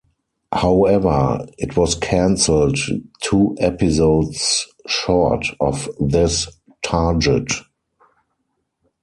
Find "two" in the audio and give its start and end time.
3.21-3.55